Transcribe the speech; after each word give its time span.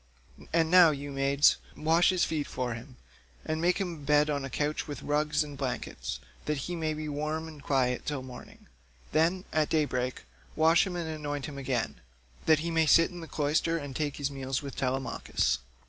And 0.51 0.71
now, 0.71 0.89
you 0.89 1.11
maids, 1.11 1.57
wash 1.77 2.09
his 2.09 2.23
feet 2.23 2.47
for 2.47 2.73
him, 2.73 2.95
and 3.45 3.61
make 3.61 3.77
him 3.77 3.93
a 3.93 3.97
bed 3.97 4.31
on 4.31 4.43
a 4.43 4.49
couch 4.49 4.87
with 4.87 5.03
rugs 5.03 5.43
and 5.43 5.55
blankets, 5.55 6.19
that 6.45 6.57
he 6.65 6.75
may 6.75 6.95
be 6.95 7.07
warm 7.07 7.47
and 7.47 7.61
quiet 7.61 8.03
till 8.03 8.23
morning. 8.23 8.65
Then, 9.11 9.45
at 9.53 9.69
day 9.69 9.85
break 9.85 10.23
wash 10.55 10.87
him 10.87 10.95
and 10.95 11.07
anoint 11.07 11.45
him 11.45 11.59
again, 11.59 12.01
that 12.47 12.61
he 12.65 12.71
may 12.71 12.87
sit 12.87 13.11
in 13.11 13.19
the 13.19 13.27
cloister 13.27 13.77
and 13.77 13.95
take 13.95 14.17
his 14.17 14.31
meals 14.31 14.63
with 14.63 14.75
Telemachus. 14.75 15.59